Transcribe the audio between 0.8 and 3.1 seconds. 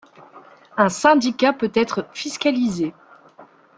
syndicat peut être fiscalisé.